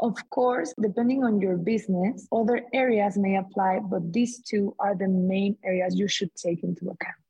[0.00, 5.08] Of course, depending on your business, other areas may apply, but these two are the
[5.08, 7.20] main areas you should take into account.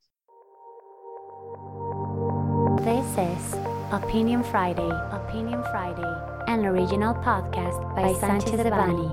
[2.87, 3.59] This is
[3.91, 6.15] Opinion Friday, Opinion Friday,
[6.47, 9.11] an original podcast by, by Sanchez Devanny.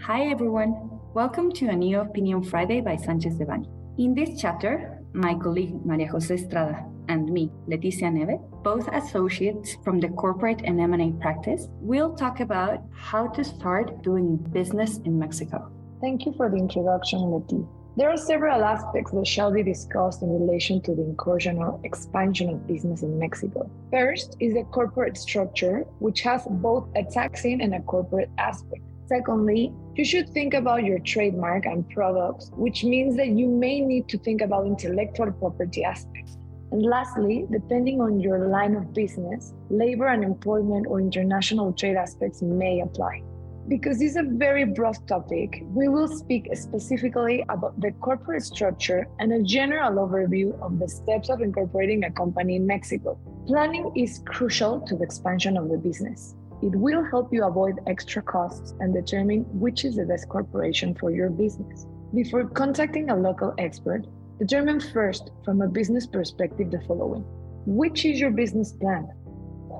[0.00, 0.72] Hi everyone,
[1.12, 3.75] welcome to a new Opinion Friday by Sanchez Devanny.
[3.98, 10.00] In this chapter, my colleague Maria Jose Estrada and me, Leticia Neve, both associates from
[10.00, 15.72] the corporate and M&A practice, will talk about how to start doing business in Mexico.
[16.02, 17.64] Thank you for the introduction, Leti.
[17.96, 22.50] There are several aspects that shall be discussed in relation to the incursion or expansion
[22.50, 23.70] of business in Mexico.
[23.90, 28.82] First is the corporate structure, which has both a taxing and a corporate aspect.
[29.06, 34.08] Secondly, you should think about your trademark and products, which means that you may need
[34.08, 36.36] to think about intellectual property aspects.
[36.72, 42.42] And lastly, depending on your line of business, labor and employment or international trade aspects
[42.42, 43.22] may apply.
[43.68, 49.06] Because this is a very broad topic, we will speak specifically about the corporate structure
[49.20, 53.18] and a general overview of the steps of incorporating a company in Mexico.
[53.46, 56.34] Planning is crucial to the expansion of the business.
[56.62, 61.10] It will help you avoid extra costs and determine which is the best corporation for
[61.10, 61.86] your business.
[62.14, 64.06] Before contacting a local expert,
[64.38, 67.24] determine first, from a business perspective, the following
[67.66, 69.06] Which is your business plan?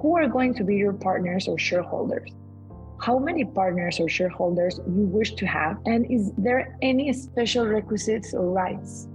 [0.02, 2.30] Who are going to be your partners or shareholders?
[3.00, 5.78] How many partners or shareholders you wish to have?
[5.86, 9.08] And is there any special requisites or rights?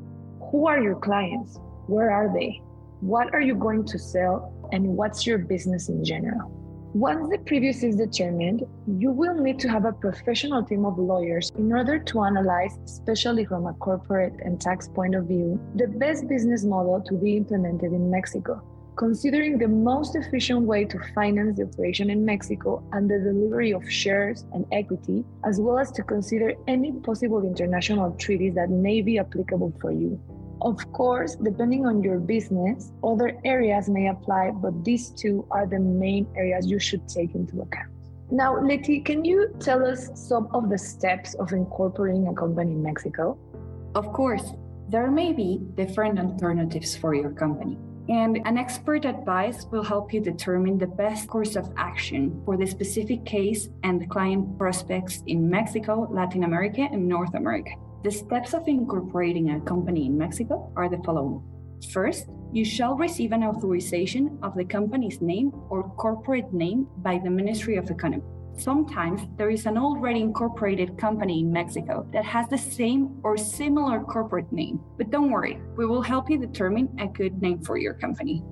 [0.50, 1.60] Who are your clients?
[1.86, 2.60] Where are they?
[3.02, 4.52] What are you going to sell?
[4.72, 6.61] And what's your business in general?
[6.94, 8.66] Once the previous is determined,
[9.00, 13.46] you will need to have a professional team of lawyers in order to analyze, especially
[13.46, 17.94] from a corporate and tax point of view, the best business model to be implemented
[17.94, 18.62] in Mexico,
[18.98, 23.90] considering the most efficient way to finance the operation in Mexico and the delivery of
[23.90, 29.18] shares and equity, as well as to consider any possible international treaties that may be
[29.18, 30.20] applicable for you.
[30.62, 35.80] Of course, depending on your business, other areas may apply, but these two are the
[35.80, 37.90] main areas you should take into account.
[38.30, 42.84] Now, Leti, can you tell us some of the steps of incorporating a company in
[42.84, 43.40] Mexico?
[43.96, 44.54] Of course,
[44.88, 47.78] there may be different alternatives for your company.
[48.08, 52.68] And an expert advice will help you determine the best course of action for the
[52.68, 57.72] specific case and client prospects in Mexico, Latin America, and North America.
[58.04, 61.44] The steps of incorporating a company in Mexico are the following.
[61.92, 67.30] First, you shall receive an authorization of the company's name or corporate name by the
[67.30, 68.24] Ministry of Economy.
[68.58, 74.00] Sometimes there is an already incorporated company in Mexico that has the same or similar
[74.02, 77.94] corporate name, but don't worry, we will help you determine a good name for your
[77.94, 78.44] company.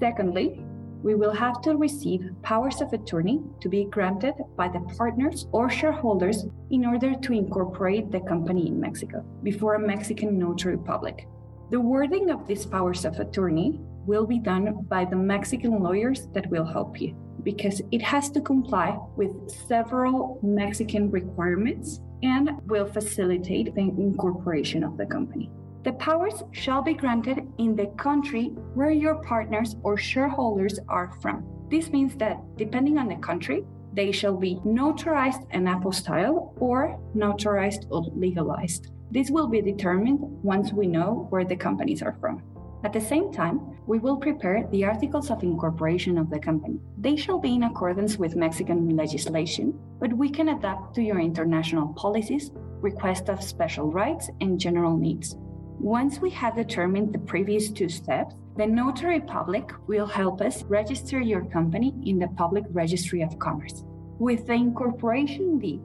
[0.00, 0.65] Secondly,
[1.02, 5.70] we will have to receive powers of attorney to be granted by the partners or
[5.70, 11.26] shareholders in order to incorporate the company in Mexico before a Mexican notary public.
[11.70, 16.48] The wording of these powers of attorney will be done by the Mexican lawyers that
[16.48, 23.74] will help you because it has to comply with several Mexican requirements and will facilitate
[23.74, 25.50] the incorporation of the company.
[25.86, 31.46] The powers shall be granted in the country where your partners or shareholders are from.
[31.70, 37.86] This means that depending on the country, they shall be notarized and apostille or notarized
[37.88, 38.90] or legalized.
[39.12, 42.42] This will be determined once we know where the companies are from.
[42.82, 46.80] At the same time, we will prepare the articles of incorporation of the company.
[46.98, 51.94] They shall be in accordance with Mexican legislation, but we can adapt to your international
[51.94, 55.36] policies, request of special rights, and general needs.
[55.80, 61.20] Once we have determined the previous two steps, the notary public will help us register
[61.20, 63.84] your company in the public registry of commerce.
[64.18, 65.82] With the incorporation deed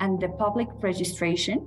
[0.00, 1.64] and the public registration,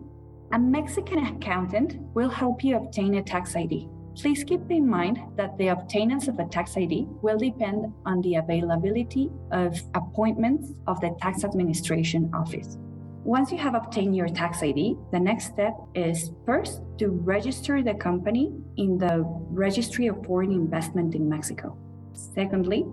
[0.52, 3.88] a Mexican accountant will help you obtain a tax ID.
[4.18, 8.36] Please keep in mind that the obtainance of a tax ID will depend on the
[8.36, 12.78] availability of appointments of the tax administration office.
[13.24, 17.94] Once you have obtained your tax ID, the next step is first to register the
[17.94, 21.78] company in the Registry of Foreign Investment in Mexico.
[22.14, 22.84] Secondly,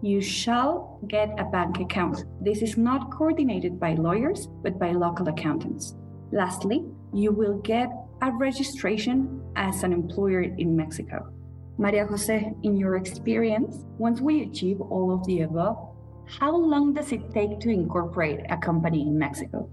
[0.00, 2.24] you shall get a bank account.
[2.40, 5.94] This is not coordinated by lawyers, but by local accountants.
[6.32, 7.90] Lastly, you will get
[8.22, 11.30] a registration as an employer in Mexico.
[11.76, 15.93] Maria Jose, in your experience, once we achieve all of the above,
[16.26, 19.68] how long does it take to incorporate a company in Mexico?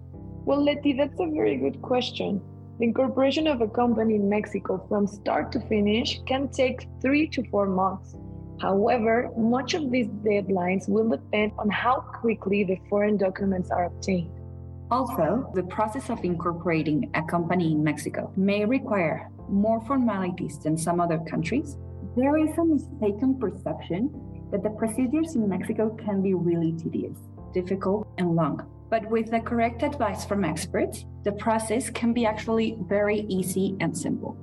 [0.46, 2.42] Well, Leti, that's a very good question.
[2.80, 7.44] The incorporation of a company in Mexico from start to finish can take three to
[7.50, 8.16] four months.
[8.60, 14.32] However, much of these deadlines will depend on how quickly the foreign documents are obtained.
[14.92, 21.00] Also, the process of incorporating a company in Mexico may require more formalities than some
[21.00, 21.78] other countries.
[22.16, 24.10] There is a mistaken perception
[24.52, 27.18] that the procedures in Mexico can be really tedious,
[27.54, 28.66] difficult, and long.
[28.90, 33.98] But with the correct advice from experts, the process can be actually very easy and
[33.98, 34.38] simple.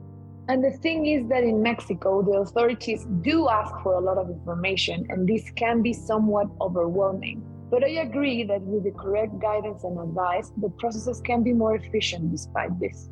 [0.49, 4.31] And the thing is that in Mexico, the authorities do ask for a lot of
[4.31, 7.43] information, and this can be somewhat overwhelming.
[7.71, 11.75] But I agree that with the correct guidance and advice, the processes can be more
[11.75, 13.11] efficient despite this.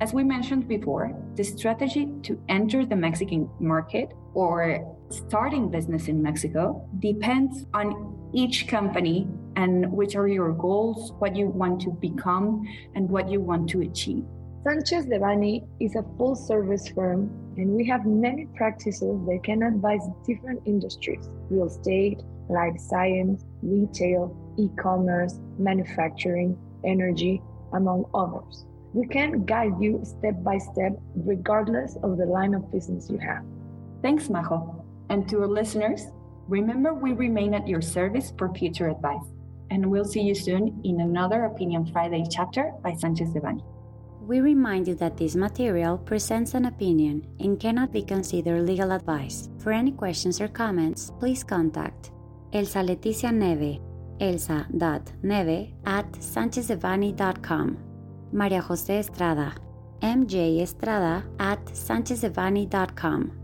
[0.00, 6.22] As we mentioned before, the strategy to enter the Mexican market or starting business in
[6.22, 12.66] Mexico depends on each company and which are your goals, what you want to become,
[12.94, 14.24] and what you want to achieve.
[14.64, 20.00] Sanchez Devanny is a full service firm, and we have many practices that can advise
[20.26, 27.42] different industries real estate, life science, retail, e commerce, manufacturing, energy,
[27.74, 28.64] among others.
[28.92, 33.44] We can guide you step by step, regardless of the line of business you have.
[34.04, 34.84] Thanks, Majo.
[35.08, 36.08] And to our listeners,
[36.46, 39.24] remember we remain at your service for future advice.
[39.70, 43.64] And we'll see you soon in another Opinion Friday chapter by Sanchez Devanny.
[44.20, 49.48] We remind you that this material presents an opinion and cannot be considered legal advice.
[49.58, 52.12] For any questions or comments, please contact
[52.52, 53.80] Elsa Leticia Neve,
[54.20, 57.78] elsa.neve at sanchezdevanny.com,
[58.32, 59.54] Maria Jose Estrada,
[60.02, 63.43] MJ Estrada at sanchezdevanny.com.